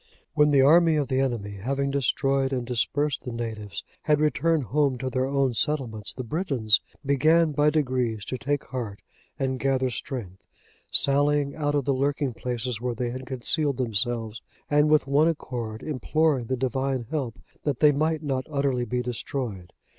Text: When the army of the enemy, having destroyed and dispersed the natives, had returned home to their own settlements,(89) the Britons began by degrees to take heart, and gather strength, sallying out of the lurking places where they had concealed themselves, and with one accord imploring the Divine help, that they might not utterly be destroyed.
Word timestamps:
When 0.33 0.49
the 0.49 0.63
army 0.63 0.95
of 0.95 1.09
the 1.09 1.19
enemy, 1.19 1.57
having 1.57 1.91
destroyed 1.91 2.51
and 2.51 2.65
dispersed 2.65 3.21
the 3.23 3.31
natives, 3.31 3.83
had 4.01 4.19
returned 4.19 4.63
home 4.73 4.97
to 4.97 5.11
their 5.11 5.27
own 5.27 5.53
settlements,(89) 5.53 6.15
the 6.15 6.23
Britons 6.23 6.81
began 7.05 7.51
by 7.51 7.69
degrees 7.69 8.25
to 8.25 8.39
take 8.39 8.63
heart, 8.63 9.03
and 9.37 9.59
gather 9.59 9.91
strength, 9.91 10.41
sallying 10.89 11.55
out 11.55 11.75
of 11.75 11.85
the 11.85 11.93
lurking 11.93 12.33
places 12.33 12.81
where 12.81 12.95
they 12.95 13.11
had 13.11 13.27
concealed 13.27 13.77
themselves, 13.77 14.41
and 14.71 14.89
with 14.89 15.05
one 15.05 15.27
accord 15.27 15.83
imploring 15.83 16.45
the 16.45 16.57
Divine 16.57 17.05
help, 17.11 17.37
that 17.61 17.79
they 17.79 17.91
might 17.91 18.23
not 18.23 18.47
utterly 18.49 18.85
be 18.85 19.03
destroyed. 19.03 19.71